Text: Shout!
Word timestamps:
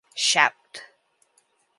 Shout! 0.15 0.81